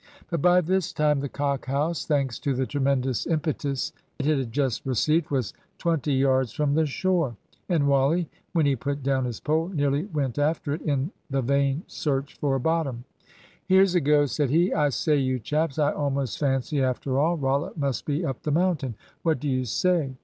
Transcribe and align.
But 0.31 0.41
by 0.41 0.61
this 0.61 0.91
time 0.93 1.19
the 1.19 1.29
"Cock 1.29 1.67
House," 1.67 2.05
thanks 2.07 2.39
to 2.39 2.55
the 2.55 2.65
tremendous 2.65 3.27
impetus 3.27 3.93
it 4.17 4.25
had 4.25 4.51
just 4.51 4.83
received, 4.83 5.29
was 5.29 5.53
twenty 5.77 6.13
yards 6.13 6.53
from 6.53 6.73
the 6.73 6.87
shore; 6.87 7.35
and 7.69 7.87
Wally, 7.87 8.27
when 8.51 8.65
he 8.65 8.75
put 8.75 9.03
down 9.03 9.25
his 9.25 9.39
pole, 9.39 9.67
nearly 9.67 10.05
went 10.05 10.39
after 10.39 10.73
it, 10.73 10.81
in 10.81 11.11
the 11.29 11.43
vain 11.43 11.83
search 11.85 12.35
for 12.39 12.55
a 12.55 12.59
bottom. 12.59 13.03
"Here's 13.67 13.93
a 13.93 14.01
go!" 14.01 14.25
said 14.25 14.49
he; 14.49 14.73
"I 14.73 14.89
say, 14.89 15.17
you 15.17 15.37
chaps, 15.37 15.77
I 15.77 15.91
almost 15.91 16.39
fancy, 16.39 16.81
after 16.81 17.19
all, 17.19 17.37
Rollitt 17.37 17.77
must 17.77 18.05
be 18.07 18.25
up 18.25 18.41
the 18.41 18.49
mountain. 18.49 18.95
What 19.21 19.39
do 19.39 19.47
you 19.47 19.65
say?" 19.65 20.15